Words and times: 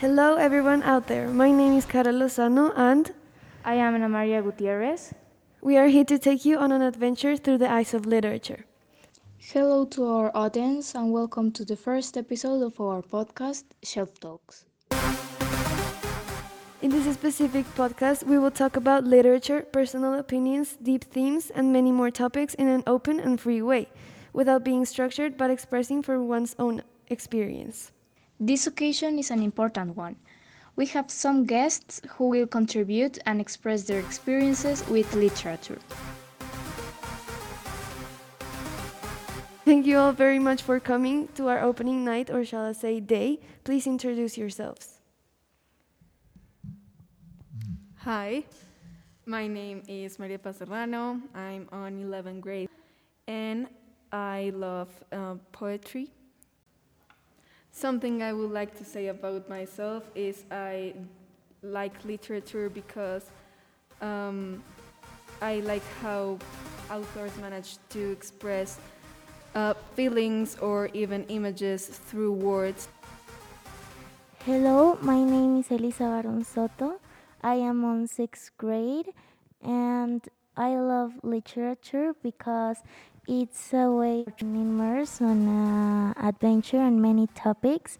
Hello, 0.00 0.36
everyone 0.36 0.82
out 0.82 1.08
there. 1.08 1.28
My 1.28 1.50
name 1.50 1.76
is 1.76 1.84
Carol 1.84 2.14
Lozano, 2.14 2.72
and 2.74 3.12
I 3.66 3.74
am 3.74 3.94
Ana 3.94 4.08
María 4.08 4.42
Gutierrez. 4.42 5.12
we 5.60 5.76
are 5.76 5.88
here 5.88 6.06
to 6.06 6.18
take 6.18 6.46
you 6.46 6.56
on 6.56 6.72
an 6.72 6.80
adventure 6.80 7.36
through 7.36 7.58
the 7.58 7.70
eyes 7.70 7.92
of 7.92 8.06
literature. 8.06 8.64
Hello 9.36 9.84
to 9.84 10.06
our 10.06 10.30
audience 10.34 10.94
and 10.94 11.12
welcome 11.12 11.52
to 11.52 11.66
the 11.66 11.76
first 11.76 12.16
episode 12.16 12.62
of 12.62 12.80
our 12.80 13.02
podcast, 13.02 13.64
Shelf 13.82 14.18
Talks. 14.18 14.64
In 16.80 16.90
this 16.90 17.12
specific 17.12 17.66
podcast, 17.74 18.24
we 18.24 18.38
will 18.38 18.50
talk 18.50 18.76
about 18.76 19.04
literature, 19.04 19.66
personal 19.70 20.14
opinions, 20.14 20.78
deep 20.82 21.04
themes, 21.04 21.50
and 21.50 21.74
many 21.74 21.92
more 21.92 22.10
topics 22.10 22.54
in 22.54 22.68
an 22.68 22.82
open 22.86 23.20
and 23.20 23.38
free 23.38 23.60
way, 23.60 23.90
without 24.32 24.64
being 24.64 24.86
structured 24.86 25.36
but 25.36 25.50
expressing 25.50 26.02
from 26.02 26.26
one's 26.26 26.56
own 26.58 26.82
experience. 27.08 27.92
This 28.42 28.66
occasion 28.66 29.18
is 29.18 29.30
an 29.30 29.42
important 29.42 29.98
one. 29.98 30.16
We 30.74 30.86
have 30.86 31.10
some 31.10 31.44
guests 31.44 32.00
who 32.16 32.30
will 32.30 32.46
contribute 32.46 33.18
and 33.26 33.38
express 33.38 33.82
their 33.82 34.00
experiences 34.00 34.82
with 34.88 35.14
literature. 35.14 35.78
Thank 39.66 39.84
you 39.84 39.98
all 39.98 40.12
very 40.12 40.38
much 40.38 40.62
for 40.62 40.80
coming 40.80 41.28
to 41.34 41.48
our 41.48 41.60
opening 41.60 42.02
night, 42.02 42.30
or 42.30 42.42
shall 42.46 42.64
I 42.64 42.72
say 42.72 42.98
day. 42.98 43.40
Please 43.62 43.86
introduce 43.86 44.38
yourselves. 44.38 45.00
Hi, 47.96 48.44
my 49.26 49.46
name 49.46 49.82
is 49.86 50.16
María 50.16 50.42
Paz 50.42 50.56
Serrano. 50.56 51.20
I'm 51.34 51.68
on 51.72 52.02
11th 52.02 52.40
grade 52.40 52.70
and 53.28 53.68
I 54.10 54.50
love 54.54 54.88
uh, 55.12 55.34
poetry. 55.52 56.08
Something 57.72 58.22
I 58.22 58.32
would 58.32 58.50
like 58.50 58.76
to 58.78 58.84
say 58.84 59.08
about 59.08 59.48
myself 59.48 60.02
is 60.14 60.44
I 60.50 60.94
like 61.62 62.04
literature 62.04 62.68
because 62.68 63.30
um, 64.00 64.62
I 65.40 65.60
like 65.60 65.84
how 66.02 66.38
authors 66.90 67.36
manage 67.38 67.78
to 67.90 68.10
express 68.10 68.78
uh, 69.54 69.74
feelings 69.94 70.56
or 70.58 70.90
even 70.92 71.24
images 71.28 71.86
through 71.86 72.32
words. 72.32 72.88
Hello, 74.44 74.98
my 75.00 75.22
name 75.22 75.58
is 75.60 75.70
Elisa 75.70 76.04
Barón 76.04 76.44
Soto. 76.44 77.00
I 77.42 77.54
am 77.54 77.84
on 77.84 78.06
sixth 78.06 78.50
grade 78.58 79.12
and 79.62 80.26
I 80.56 80.76
love 80.76 81.12
literature 81.22 82.14
because 82.22 82.78
it's 83.26 83.72
a 83.72 83.90
way 83.90 84.24
to 84.38 84.44
immerse 84.44 85.20
on 85.20 85.48
uh, 85.48 86.14
adventure 86.16 86.80
and 86.80 87.00
many 87.00 87.26
topics 87.28 87.98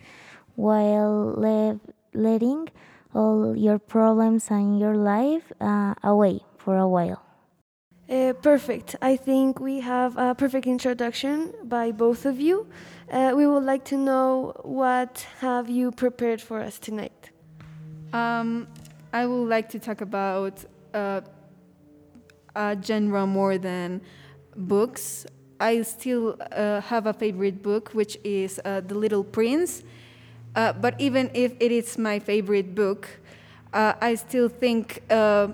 while 0.57 1.35
le- 1.37 1.81
letting 2.15 2.69
all 3.15 3.57
your 3.57 3.79
problems 3.79 4.51
and 4.51 4.79
your 4.79 4.97
life 4.97 5.53
uh, 5.61 5.95
away 6.03 6.41
for 6.59 6.77
a 6.77 6.89
while. 6.89 7.23
Uh, 8.09 8.33
perfect. 8.33 8.97
I 9.01 9.17
think 9.17 9.61
we 9.61 9.81
have 9.81 10.17
a 10.17 10.35
perfect 10.35 10.67
introduction 10.67 11.55
by 11.63 11.93
both 11.93 12.27
of 12.27 12.41
you. 12.41 12.67
Uh, 13.11 13.33
we 13.37 13.47
would 13.47 13.63
like 13.63 13.85
to 13.87 13.97
know 13.97 14.53
what 14.65 15.27
have 15.39 15.71
you 15.71 15.93
prepared 15.93 16.41
for 16.41 16.61
us 16.61 16.79
tonight. 16.79 17.31
Um, 18.13 18.67
I 19.13 19.27
would 19.27 19.49
like 19.49 19.69
to 19.71 19.79
talk 19.79 20.01
about 20.01 20.65
uh, 20.93 21.21
a 22.57 22.77
genre 22.83 23.27
more 23.27 23.59
than 23.59 24.01
books. 24.69 25.27
I 25.59 25.83
still 25.83 26.37
uh, 26.53 26.81
have 26.81 27.07
a 27.07 27.13
favorite 27.13 27.63
book, 27.63 27.91
which 27.93 28.19
is 28.25 28.61
uh, 28.65 28.81
The 28.81 28.95
Little 28.95 29.25
Prince. 29.25 29.83
Uh, 30.57 30.73
but 30.73 31.01
even 31.01 31.31
if 31.35 31.53
it 31.61 31.71
is 31.71 31.99
my 31.99 32.19
favorite 32.19 32.75
book, 32.75 33.09
uh, 33.73 33.93
I 34.01 34.15
still 34.17 34.49
think 34.49 35.03
uh, 35.11 35.49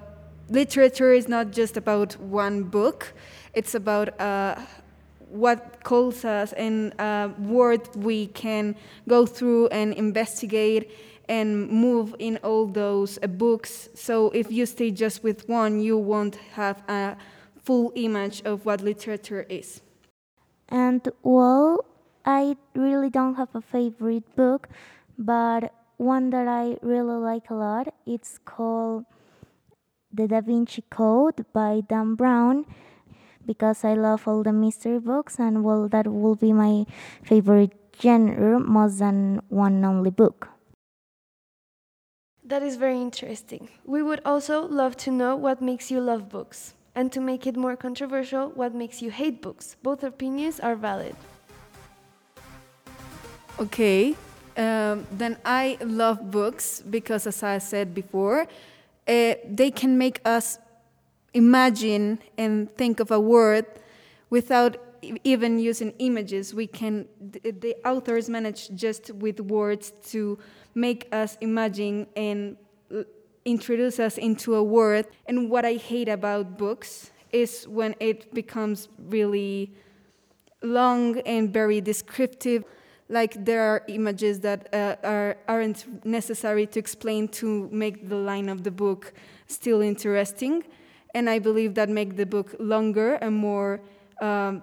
literature 0.49 1.13
is 1.13 1.29
not 1.29 1.51
just 1.51 1.77
about 1.77 2.19
one 2.21 2.63
book. 2.63 3.13
It's 3.53 3.75
about 3.75 4.19
uh, 4.21 4.57
what 5.29 5.83
calls 5.83 6.25
us 6.25 6.53
and 6.53 6.99
uh, 7.01 7.29
what 7.29 7.95
we 7.97 8.29
can 8.29 8.77
go 9.09 9.27
through 9.27 9.69
and 9.69 9.93
investigate 9.95 10.91
and 11.29 11.69
move 11.69 12.15
in 12.19 12.39
all 12.39 12.67
those 12.67 13.19
books. 13.19 13.89
So 13.95 14.31
if 14.31 14.51
you 14.53 14.65
stay 14.67 14.91
just 14.93 15.23
with 15.25 15.49
one, 15.49 15.81
you 15.81 15.99
won't 15.99 16.37
have 16.55 16.83
a 16.89 17.17
full 17.67 17.93
image 17.97 18.43
of 18.47 18.65
what 18.65 18.81
literature 18.81 19.45
is. 19.51 19.83
And 20.69 21.03
well, 21.23 21.85
I 22.25 22.57
really 22.75 23.11
don't 23.11 23.35
have 23.35 23.55
a 23.55 23.61
favorite 23.61 24.35
book, 24.37 24.69
but 25.19 25.75
one 25.97 26.31
that 26.31 26.47
I 26.47 26.79
really 26.81 27.19
like 27.19 27.51
a 27.51 27.55
lot. 27.55 27.93
It's 28.07 28.39
called 28.39 29.05
The 30.13 30.29
Da 30.29 30.41
Vinci 30.41 30.85
Code 30.91 31.45
by 31.53 31.83
Dan 31.89 32.15
Brown 32.15 32.67
because 33.45 33.85
I 33.85 33.95
love 33.95 34.29
all 34.29 34.43
the 34.43 34.53
mystery 34.53 34.99
books 34.99 35.39
and 35.39 35.63
well 35.63 35.89
that 35.89 36.07
will 36.07 36.35
be 36.35 36.53
my 36.53 36.85
favorite 37.23 37.75
genre 38.01 38.61
more 38.61 38.91
than 38.91 39.41
one 39.49 39.85
only 39.85 40.11
book. 40.11 40.49
That 42.45 42.63
is 42.63 42.77
very 42.77 43.01
interesting. 43.01 43.71
We 43.85 44.03
would 44.03 44.21
also 44.25 44.63
love 44.67 44.97
to 44.99 45.11
know 45.11 45.35
what 45.35 45.61
makes 45.61 45.91
you 45.91 46.01
love 46.01 46.29
books. 46.29 46.76
And 46.97 47.13
to 47.13 47.21
make 47.21 47.47
it 47.47 47.57
more 47.57 47.77
controversial, 47.77 48.49
what 48.57 48.75
makes 48.75 49.03
you 49.03 49.11
hate 49.11 49.43
books. 49.43 49.77
Both 49.83 50.03
opinions 50.03 50.59
are 50.59 50.75
valid. 50.75 51.15
Okay, 53.61 54.17
um, 54.57 55.07
then 55.13 55.37
I 55.45 55.79
love 55.85 56.31
books 56.31 56.83
because, 56.83 57.27
as 57.27 57.43
I 57.43 57.59
said 57.59 57.95
before, 57.95 58.47
uh, 59.07 59.35
they 59.45 59.71
can 59.71 59.97
make 59.99 60.21
us 60.25 60.59
imagine 61.35 62.19
and 62.39 62.75
think 62.77 62.99
of 62.99 63.11
a 63.11 63.21
word 63.21 63.67
without 64.31 64.79
even 65.23 65.59
using 65.59 65.93
images. 65.99 66.55
We 66.55 66.67
can, 66.67 67.07
the, 67.21 67.51
the 67.51 67.77
authors 67.85 68.29
manage 68.29 68.75
just 68.75 69.11
with 69.11 69.41
words 69.41 69.93
to 70.09 70.39
make 70.75 71.09
us 71.13 71.37
imagine 71.41 72.07
and 72.17 72.57
introduce 73.47 73.99
us 73.99 74.19
into 74.19 74.55
a 74.55 74.63
world. 74.63 75.07
And 75.27 75.49
what 75.49 75.65
I 75.65 75.75
hate 75.75 76.09
about 76.09 76.59
books 76.59 77.13
is 77.33 77.67
when 77.69 77.95
it 78.01 78.35
becomes 78.35 78.89
really 78.99 79.73
long 80.63 81.19
and 81.21 81.53
very 81.53 81.81
descriptive. 81.81 82.65
Like 83.09 83.45
there 83.45 83.63
are 83.63 83.83
images 83.87 84.41
that 84.41 84.69
uh, 84.75 84.97
are, 85.05 85.37
aren't 85.47 86.05
necessary 86.05 86.67
to 86.67 86.79
explain 86.79 87.29
to 87.41 87.69
make 87.73 88.09
the 88.09 88.17
line 88.17 88.49
of 88.49 88.65
the 88.65 88.71
book 88.71 89.15
still 89.47 89.81
interesting. 89.81 90.65
And 91.15 91.31
I 91.31 91.39
believe 91.39 91.75
that 91.75 91.89
make 91.89 92.17
the 92.17 92.27
book 92.27 92.55
longer 92.59 93.15
and 93.15 93.35
more 93.35 93.81
um, 94.21 94.63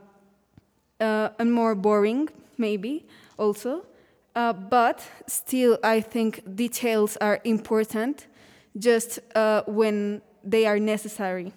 uh, 0.99 1.29
and 1.39 1.51
more 1.51 1.73
boring, 1.75 2.29
maybe 2.57 3.05
also. 3.37 3.85
Uh, 4.35 4.51
but 4.51 5.05
still, 5.27 5.77
I 5.83 6.01
think 6.01 6.55
details 6.55 7.17
are 7.17 7.39
important, 7.43 8.27
just 8.77 9.19
uh, 9.35 9.63
when 9.67 10.21
they 10.43 10.65
are 10.65 10.79
necessary. 10.79 11.53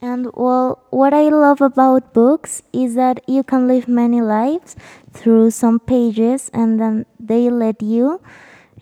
And 0.00 0.30
well, 0.34 0.82
what 0.90 1.14
I 1.14 1.30
love 1.30 1.62
about 1.62 2.12
books 2.12 2.62
is 2.72 2.94
that 2.94 3.20
you 3.26 3.42
can 3.42 3.66
live 3.66 3.88
many 3.88 4.20
lives 4.20 4.76
through 5.12 5.50
some 5.52 5.80
pages, 5.80 6.50
and 6.52 6.78
then 6.78 7.06
they 7.18 7.48
let 7.48 7.80
you 7.80 8.20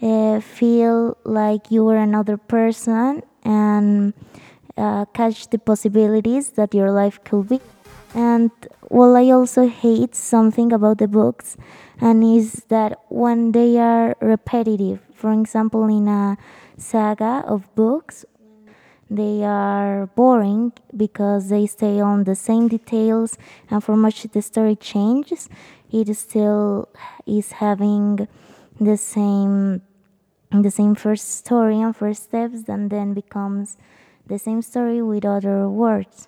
uh, 0.03 0.41
feel 0.41 1.17
like 1.23 1.71
you 1.71 1.85
were 1.85 1.97
another 1.97 2.37
person 2.37 3.23
and 3.45 4.15
uh, 4.77 5.05
catch 5.15 5.49
the 5.51 5.59
possibilities 5.59 6.51
that 6.51 6.75
your 6.75 6.91
life 6.91 7.23
could 7.23 7.49
be. 7.49 7.61
And 8.15 8.51
well, 8.91 9.17
I 9.17 9.31
also 9.31 9.69
hate 9.69 10.17
something 10.17 10.73
about 10.73 10.99
the 10.99 11.09
books, 11.09 11.57
and 12.01 12.25
is 12.25 12.65
that 12.69 12.99
when 13.09 13.53
they 13.53 13.79
are 13.79 14.17
repetitive. 14.21 15.01
For 15.23 15.33
example, 15.33 15.87
in 15.87 16.09
a 16.09 16.37
saga 16.77 17.45
of 17.47 17.73
books, 17.77 18.25
they 19.09 19.45
are 19.45 20.09
boring 20.17 20.73
because 20.97 21.49
they 21.49 21.67
stay 21.69 22.01
on 22.01 22.25
the 22.25 22.35
same 22.35 22.67
details, 22.67 23.39
and 23.71 23.85
for 23.85 23.97
much 23.97 24.25
the 24.25 24.43
story 24.43 24.75
changes, 24.75 25.49
it 25.93 26.13
still 26.17 26.89
is 27.25 27.53
having 27.53 28.27
the 28.81 28.97
same 28.97 29.83
the 30.51 30.73
same 30.73 30.97
first 30.97 31.27
story 31.43 31.81
and 31.81 31.95
first 31.95 32.25
steps, 32.25 32.69
and 32.69 32.91
then 32.91 33.15
becomes 33.15 33.77
the 34.27 34.41
same 34.41 34.61
story 34.61 35.01
with 35.03 35.25
other 35.25 35.69
words. 35.69 36.27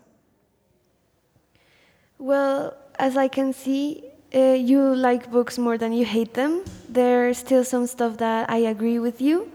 Well, 2.16 2.76
as 2.96 3.16
I 3.16 3.26
can 3.26 3.52
see, 3.52 4.13
uh, 4.34 4.38
you 4.52 4.94
like 4.94 5.30
books 5.30 5.58
more 5.58 5.78
than 5.78 5.92
you 5.92 6.04
hate 6.04 6.34
them. 6.34 6.64
There's 6.88 7.38
still 7.38 7.64
some 7.64 7.86
stuff 7.86 8.16
that 8.18 8.50
I 8.50 8.58
agree 8.58 8.98
with 8.98 9.20
you. 9.20 9.50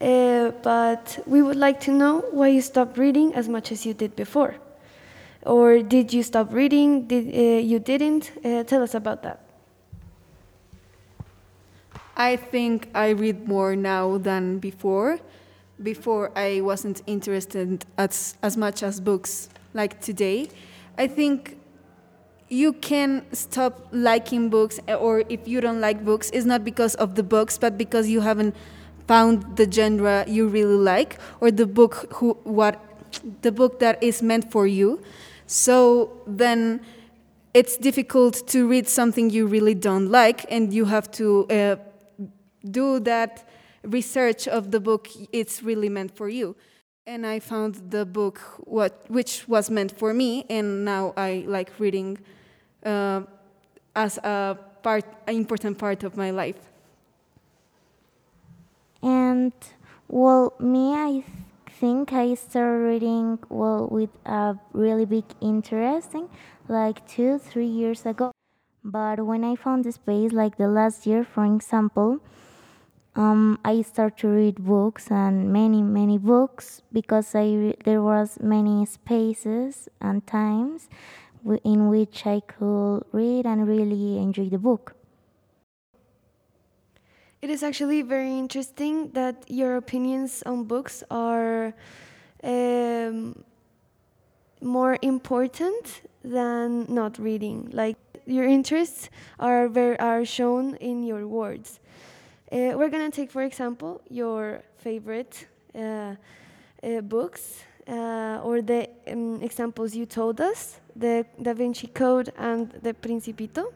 Uh, 0.00 0.50
but 0.62 1.18
we 1.26 1.42
would 1.42 1.56
like 1.56 1.80
to 1.80 1.90
know 1.92 2.24
why 2.30 2.48
you 2.48 2.62
stopped 2.62 2.96
reading 2.96 3.34
as 3.34 3.48
much 3.48 3.70
as 3.70 3.84
you 3.84 3.92
did 3.92 4.16
before. 4.16 4.56
Or 5.42 5.82
did 5.82 6.12
you 6.12 6.22
stop 6.22 6.52
reading? 6.52 7.06
Did 7.06 7.34
uh, 7.34 7.60
you 7.60 7.78
didn't? 7.78 8.32
Uh, 8.44 8.64
tell 8.64 8.82
us 8.82 8.94
about 8.94 9.22
that. 9.22 9.40
I 12.16 12.36
think 12.36 12.88
I 12.94 13.10
read 13.10 13.48
more 13.48 13.76
now 13.76 14.18
than 14.18 14.58
before. 14.58 15.18
Before, 15.82 16.30
I 16.36 16.60
wasn't 16.60 17.02
interested 17.06 17.86
as, 17.96 18.36
as 18.42 18.56
much 18.56 18.82
as 18.82 19.00
books 19.00 19.48
like 19.72 20.00
today. 20.00 20.50
I 20.98 21.06
think 21.06 21.56
you 22.50 22.72
can 22.72 23.24
stop 23.32 23.86
liking 23.92 24.50
books, 24.50 24.80
or 24.88 25.22
if 25.28 25.46
you 25.46 25.60
don't 25.60 25.80
like 25.80 26.04
books, 26.04 26.30
it's 26.34 26.44
not 26.44 26.64
because 26.64 26.96
of 26.96 27.14
the 27.14 27.22
books, 27.22 27.56
but 27.56 27.78
because 27.78 28.08
you 28.08 28.20
haven't 28.20 28.54
found 29.06 29.56
the 29.56 29.70
genre 29.70 30.24
you 30.26 30.48
really 30.48 30.74
like, 30.74 31.18
or 31.40 31.50
the 31.50 31.66
book 31.66 32.12
who 32.14 32.34
what 32.44 32.78
the 33.42 33.52
book 33.52 33.78
that 33.78 34.02
is 34.02 34.20
meant 34.22 34.50
for 34.50 34.66
you. 34.66 35.00
So 35.46 36.20
then 36.26 36.80
it's 37.54 37.76
difficult 37.76 38.46
to 38.48 38.68
read 38.68 38.88
something 38.88 39.30
you 39.30 39.46
really 39.46 39.74
don't 39.74 40.10
like, 40.10 40.44
and 40.50 40.72
you 40.74 40.84
have 40.86 41.10
to 41.12 41.46
uh, 41.48 41.76
do 42.68 43.00
that 43.00 43.48
research 43.84 44.46
of 44.46 44.72
the 44.72 44.80
book 44.80 45.08
it's 45.32 45.62
really 45.62 45.88
meant 45.88 46.14
for 46.14 46.28
you 46.28 46.54
and 47.06 47.26
I 47.26 47.40
found 47.40 47.90
the 47.90 48.04
book 48.04 48.38
what 48.58 49.04
which 49.08 49.48
was 49.48 49.70
meant 49.70 49.98
for 49.98 50.12
me, 50.12 50.44
and 50.50 50.84
now 50.84 51.12
I 51.16 51.44
like 51.46 51.72
reading 51.80 52.18
uh, 52.84 53.22
as 53.94 54.18
a 54.18 54.58
part, 54.82 55.04
an 55.26 55.36
important 55.36 55.78
part 55.78 56.04
of 56.04 56.16
my 56.16 56.30
life. 56.30 56.70
And 59.02 59.52
well, 60.08 60.54
me, 60.58 60.94
I 60.94 61.24
think 61.68 62.12
I 62.12 62.34
started 62.34 62.84
reading 62.84 63.38
well 63.48 63.88
with 63.90 64.10
a 64.26 64.56
really 64.72 65.06
big 65.06 65.24
interest, 65.40 66.14
like 66.68 67.06
two, 67.08 67.38
three 67.38 67.66
years 67.66 68.04
ago. 68.04 68.32
But 68.84 69.24
when 69.24 69.44
I 69.44 69.56
found 69.56 69.84
the 69.84 69.92
space, 69.92 70.32
like 70.32 70.56
the 70.56 70.68
last 70.68 71.06
year, 71.06 71.24
for 71.24 71.44
example, 71.44 72.20
um, 73.16 73.58
I 73.64 73.82
start 73.82 74.18
to 74.18 74.28
read 74.28 74.64
books 74.64 75.10
and 75.10 75.52
many 75.52 75.82
many 75.82 76.16
books 76.16 76.82
because 76.92 77.34
I 77.34 77.74
there 77.84 78.02
was 78.02 78.38
many 78.40 78.86
spaces 78.86 79.88
and 80.00 80.24
times 80.26 80.88
in 81.64 81.88
which 81.88 82.26
I 82.26 82.40
could 82.40 83.04
read 83.12 83.46
and 83.46 83.66
really 83.66 84.18
enjoy 84.18 84.48
the 84.48 84.58
book. 84.58 84.94
It 87.42 87.48
is 87.48 87.62
actually 87.62 88.02
very 88.02 88.38
interesting 88.38 89.10
that 89.12 89.44
your 89.48 89.76
opinions 89.76 90.42
on 90.44 90.64
books 90.64 91.02
are 91.10 91.72
um, 92.44 93.42
more 94.60 94.98
important 95.00 96.02
than 96.22 96.84
not 96.92 97.18
reading. 97.18 97.70
Like 97.72 97.96
your 98.26 98.44
interests 98.44 99.08
are 99.38 99.70
are 99.98 100.24
shown 100.24 100.76
in 100.76 101.02
your 101.02 101.26
words. 101.26 101.80
Uh, 102.52 102.76
we're 102.76 102.90
gonna 102.90 103.10
take, 103.10 103.30
for 103.30 103.42
example, 103.42 104.02
your 104.10 104.62
favorite 104.76 105.46
uh, 105.74 106.14
uh, 106.82 107.00
books 107.00 107.64
uh, 107.88 108.40
or 108.42 108.62
the 108.62 108.88
um, 109.08 109.40
examples 109.42 109.94
you 109.94 110.06
told 110.06 110.40
us, 110.40 110.80
the 110.96 111.24
Da 111.40 111.54
Vinci 111.54 111.86
Code 111.86 112.32
and 112.38 112.70
the 112.82 112.94
Principito. 112.94 113.72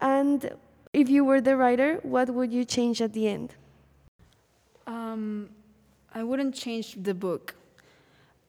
And 0.00 0.50
if 0.92 1.08
you 1.08 1.24
were 1.24 1.40
the 1.40 1.56
writer, 1.56 2.00
what 2.02 2.30
would 2.30 2.52
you 2.52 2.64
change 2.64 3.02
at 3.02 3.12
the 3.12 3.28
end? 3.28 3.54
Um, 4.86 5.50
I 6.14 6.22
wouldn't 6.22 6.54
change 6.54 6.96
the 7.02 7.14
book. 7.14 7.54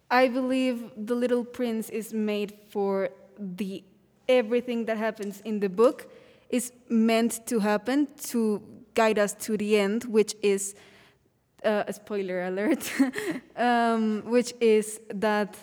I 0.10 0.28
believe 0.28 0.92
The 0.98 1.16
Little 1.16 1.44
Prince 1.44 1.90
is 1.90 2.14
made 2.14 2.54
for 2.70 3.10
the 3.38 3.84
everything 4.28 4.86
that 4.86 4.98
happens 4.98 5.42
in 5.42 5.60
the 5.60 5.70
book 5.70 6.12
is 6.50 6.72
meant 6.88 7.46
to 7.48 7.60
happen 7.60 8.08
to 8.18 8.62
guide 8.94 9.20
us 9.20 9.34
to 9.34 9.58
the 9.58 9.78
end, 9.78 10.06
which 10.06 10.36
is 10.42 10.76
uh, 11.64 11.84
a 11.88 11.94
spoiler 11.94 12.44
alert, 12.44 12.92
um, 13.56 14.24
which 14.26 14.54
is 14.60 15.00
that 15.14 15.58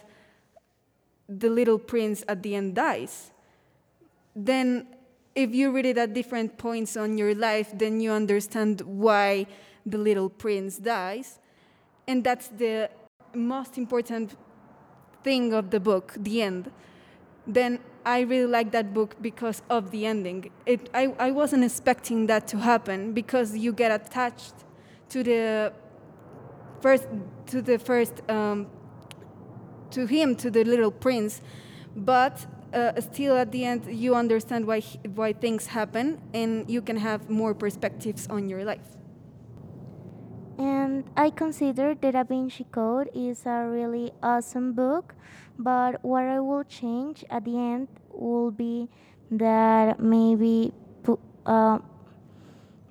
the 1.29 1.49
little 1.49 1.79
prince 1.79 2.25
at 2.29 2.43
the 2.43 2.55
end 2.55 2.75
dies. 2.75 3.31
Then, 4.35 4.87
if 5.35 5.55
you 5.55 5.71
read 5.71 5.87
it 5.87 5.99
at 5.99 6.15
different 6.15 6.59
points 6.59 6.97
on 6.97 7.19
your 7.19 7.35
life, 7.35 7.71
then 7.75 8.01
you 8.01 8.13
understand 8.13 8.81
why 8.83 9.47
the 9.85 9.99
little 9.99 10.29
prince 10.29 10.79
dies. 10.79 11.39
And 12.07 12.23
that's 12.23 12.49
the 12.49 12.91
most 13.35 13.77
important 13.79 14.37
thing 15.25 15.53
of 15.53 15.71
the 15.71 15.81
book, 15.81 16.15
the 16.17 16.43
end. 16.43 16.71
Then 17.47 17.81
I 18.05 18.21
really 18.21 18.47
like 18.47 18.71
that 18.73 18.95
book 18.95 19.17
because 19.21 19.63
of 19.69 19.91
the 19.91 20.07
ending. 20.07 20.51
It, 20.65 20.89
I, 20.95 21.15
I 21.19 21.31
wasn't 21.33 21.65
expecting 21.65 22.27
that 22.27 22.47
to 22.49 22.59
happen 22.59 23.13
because 23.13 23.57
you 23.57 23.73
get 23.73 23.91
attached 23.91 24.55
to 25.09 25.23
the 25.23 25.73
first 26.81 27.07
to 27.47 27.63
the 27.63 27.79
first 27.79 28.23
um, 28.29 28.67
to 29.91 30.07
him 30.07 30.37
to 30.37 30.51
the 30.51 30.65
little 30.65 30.91
prince, 30.91 31.41
but 31.95 32.47
uh, 32.73 33.01
still 33.01 33.37
at 33.37 33.53
the 33.53 33.65
end 33.65 33.87
you 33.91 34.15
understand 34.15 34.67
why 34.67 34.81
why 35.15 35.33
things 35.33 35.67
happen 35.67 36.21
and 36.35 36.69
you 36.69 36.83
can 36.83 36.97
have 36.97 37.31
more 37.31 37.55
perspectives 37.55 38.27
on 38.29 38.49
your 38.49 38.65
life. 38.65 38.97
And 40.59 41.05
I 41.17 41.31
consider 41.31 41.95
the 41.95 42.13
Da 42.13 42.25
Vinci 42.25 42.65
Code 42.65 43.11
is 43.15 43.45
a 43.45 43.69
really 43.69 44.13
awesome 44.23 44.73
book, 44.73 45.15
but 45.59 46.03
what 46.03 46.25
I 46.25 46.41
will 46.41 46.65
change 46.65 47.25
at 47.29 47.45
the 47.45 47.57
end 47.59 47.89
will 48.11 48.51
be 48.51 48.89
that 49.31 50.01
maybe 50.01 50.73
uh, 51.45 51.79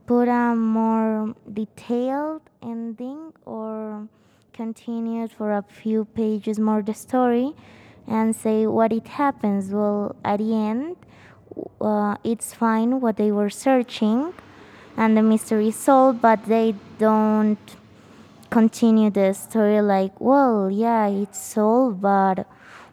put 0.05 0.27
a 0.27 0.55
more 0.55 1.35
detailed 1.51 2.41
ending 2.61 3.33
or 3.45 4.07
continue 4.53 5.27
for 5.27 5.51
a 5.51 5.63
few 5.63 6.05
pages 6.05 6.59
more 6.59 6.81
the 6.81 6.93
story 6.93 7.53
and 8.07 8.35
say 8.35 8.65
what 8.67 8.93
it 8.93 9.07
happens. 9.07 9.71
Well, 9.71 10.15
at 10.23 10.37
the 10.37 10.53
end, 10.53 10.95
uh, 11.81 12.15
it's 12.23 12.53
fine 12.53 13.01
what 13.01 13.17
they 13.17 13.31
were 13.31 13.49
searching 13.49 14.33
and 14.97 15.17
the 15.17 15.21
mystery 15.21 15.69
is 15.69 15.75
solved, 15.75 16.21
but 16.21 16.45
they 16.45 16.75
don't 16.97 17.75
continue 18.49 19.09
the 19.09 19.33
story 19.33 19.81
like, 19.81 20.19
well, 20.21 20.69
yeah, 20.71 21.07
it's 21.07 21.41
solved, 21.41 22.01
but 22.01 22.47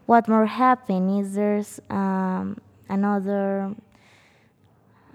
what 0.06 0.28
more 0.28 0.46
happened? 0.46 1.20
Is 1.20 1.34
there's 1.34 1.80
um, 1.88 2.60
another 2.88 3.74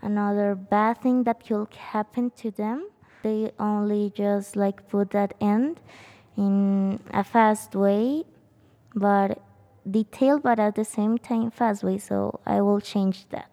another 0.02 0.56
bad 0.56 1.02
thing 1.02 1.24
that 1.24 1.46
could 1.48 1.74
happen 1.76 2.32
to 2.38 2.52
them? 2.52 2.90
They 3.24 3.52
only 3.60 4.12
just 4.16 4.56
like 4.56 4.88
put 4.88 5.12
that 5.12 5.34
end 5.42 5.80
in 6.38 7.00
a 7.12 7.24
fast 7.24 7.76
way, 7.76 8.26
but 8.96 9.42
detailed, 9.90 10.44
but 10.44 10.60
at 10.60 10.76
the 10.76 10.86
same 10.86 11.18
time 11.18 11.52
fast 11.52 11.84
way. 11.84 11.98
So 11.98 12.40
I 12.46 12.62
will 12.62 12.80
change 12.80 13.28
that. 13.30 13.50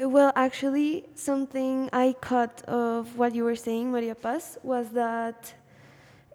Well, 0.00 0.32
actually, 0.36 1.06
something 1.14 1.90
I 1.92 2.14
caught 2.20 2.62
of 2.62 3.18
what 3.18 3.34
you 3.34 3.42
were 3.42 3.56
saying, 3.56 3.90
María 3.90 4.14
Paz, 4.20 4.56
was 4.62 4.90
that 4.90 5.54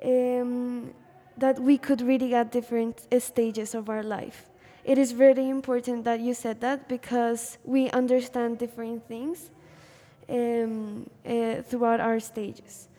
um, 0.04 0.94
that 1.38 1.60
we 1.60 1.78
could 1.78 2.02
really 2.02 2.34
at 2.36 2.52
different 2.52 3.08
stages 3.20 3.74
of 3.74 3.90
our 3.90 4.04
life. 4.04 4.50
It 4.84 4.98
is 4.98 5.14
very 5.14 5.50
important 5.50 6.04
that 6.04 6.20
you 6.20 6.34
said 6.34 6.60
that 6.62 6.90
because 6.90 7.58
we 7.64 7.90
understand 7.92 8.58
different 8.58 9.08
things 9.08 9.50
um, 10.30 11.10
uh, 11.26 11.62
throughout 11.62 12.02
our 12.02 12.20
stages. 12.20 12.90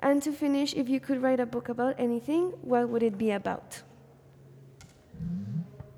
And 0.00 0.22
to 0.22 0.32
finish, 0.32 0.74
if 0.74 0.88
you 0.88 1.00
could 1.00 1.22
write 1.22 1.40
a 1.40 1.46
book 1.46 1.68
about 1.68 1.94
anything, 1.98 2.52
what 2.62 2.88
would 2.88 3.02
it 3.02 3.18
be 3.18 3.30
about? 3.32 3.82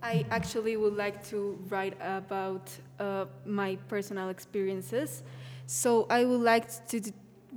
I 0.02 0.24
actually 0.30 0.76
would 0.76 0.96
like 0.96 1.26
to 1.28 1.58
write 1.68 1.96
about 2.00 2.70
uh, 2.98 3.26
my 3.44 3.76
personal 3.88 4.30
experiences. 4.30 5.22
So 5.66 6.06
I 6.10 6.24
would 6.24 6.40
like 6.40 6.86
to 6.88 7.00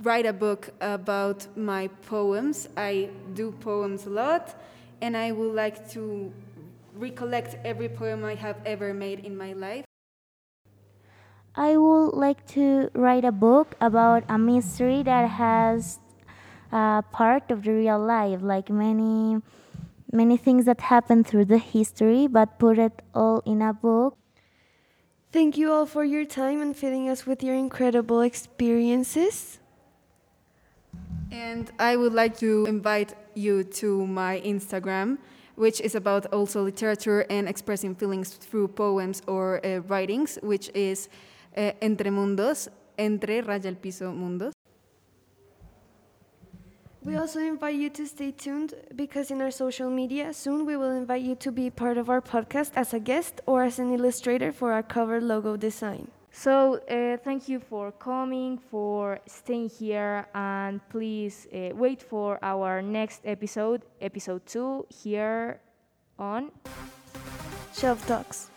write 0.02 0.26
a 0.26 0.32
book 0.32 0.70
about 0.80 1.46
my 1.56 1.88
poems. 2.06 2.68
I 2.76 3.08
do 3.34 3.52
poems 3.52 4.06
a 4.06 4.10
lot, 4.10 4.54
and 5.00 5.16
I 5.16 5.32
would 5.32 5.54
like 5.54 5.90
to 5.92 6.32
recollect 6.94 7.56
every 7.64 7.88
poem 7.88 8.24
I 8.24 8.34
have 8.34 8.56
ever 8.64 8.94
made 8.94 9.20
in 9.20 9.36
my 9.36 9.52
life. 9.52 9.84
I 11.56 11.76
would 11.76 12.14
like 12.14 12.46
to 12.58 12.90
write 12.94 13.24
a 13.24 13.30
book 13.32 13.76
about 13.80 14.24
a 14.28 14.38
mystery 14.38 15.02
that 15.04 15.30
has 15.30 16.00
a 16.72 17.04
part 17.12 17.50
of 17.50 17.62
the 17.62 17.72
real 17.72 17.98
life, 17.98 18.42
like 18.42 18.70
many 18.70 19.40
many 20.14 20.36
things 20.36 20.64
that 20.64 20.80
happen 20.80 21.24
through 21.24 21.44
the 21.44 21.58
history, 21.58 22.26
but 22.26 22.58
put 22.58 22.78
it 22.78 23.02
all 23.14 23.42
in 23.44 23.60
a 23.60 23.72
book. 23.72 24.16
Thank 25.32 25.58
you 25.58 25.72
all 25.72 25.86
for 25.86 26.04
your 26.04 26.24
time 26.24 26.60
and 26.60 26.76
filling 26.76 27.08
us 27.08 27.26
with 27.26 27.42
your 27.42 27.56
incredible 27.56 28.20
experiences. 28.20 29.58
And 31.32 31.70
I 31.80 31.96
would 31.96 32.12
like 32.12 32.38
to 32.38 32.64
invite 32.66 33.14
you 33.34 33.64
to 33.82 34.06
my 34.06 34.40
Instagram, 34.44 35.18
which 35.56 35.80
is 35.80 35.94
about 35.94 36.26
also 36.32 36.62
literature 36.62 37.26
and 37.30 37.48
expressing 37.48 37.94
feelings 37.94 38.34
through 38.34 38.68
poems 38.68 39.22
or 39.26 39.64
uh, 39.64 39.80
writings, 39.88 40.38
which 40.42 40.70
is 40.74 41.08
eh, 41.56 41.72
Entre 41.80 42.10
Mundos, 42.10 42.68
Entre 42.98 43.42
Raya 43.42 43.66
el 43.66 43.74
Piso 43.74 44.12
Mundos. 44.12 44.52
We 47.04 47.16
also 47.16 47.38
invite 47.38 47.74
you 47.74 47.90
to 47.90 48.06
stay 48.06 48.30
tuned 48.30 48.72
because 48.96 49.30
in 49.30 49.42
our 49.42 49.50
social 49.50 49.90
media, 49.90 50.32
soon 50.32 50.64
we 50.64 50.74
will 50.74 50.90
invite 50.90 51.20
you 51.20 51.34
to 51.34 51.52
be 51.52 51.68
part 51.68 51.98
of 51.98 52.08
our 52.08 52.22
podcast 52.22 52.70
as 52.76 52.94
a 52.94 52.98
guest 52.98 53.42
or 53.44 53.62
as 53.62 53.78
an 53.78 53.92
illustrator 53.92 54.50
for 54.52 54.72
our 54.72 54.82
cover 54.82 55.20
logo 55.20 55.54
design. 55.54 56.08
So, 56.36 56.80
uh, 56.90 57.16
thank 57.22 57.48
you 57.48 57.60
for 57.60 57.92
coming, 57.92 58.58
for 58.58 59.20
staying 59.24 59.70
here, 59.70 60.26
and 60.34 60.80
please 60.90 61.46
uh, 61.54 61.70
wait 61.76 62.02
for 62.02 62.40
our 62.42 62.82
next 62.82 63.20
episode, 63.24 63.82
episode 64.00 64.44
2, 64.46 64.86
here 64.90 65.60
on 66.18 66.50
Shelf 67.72 68.04
Talks. 68.08 68.53